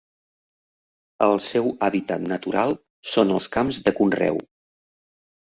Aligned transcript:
El 1.25 1.37
seu 1.47 1.69
hàbitat 1.87 2.25
natural 2.31 2.73
són 3.13 3.35
els 3.37 3.49
camps 3.59 3.83
de 3.91 3.95
conreu. 4.01 4.43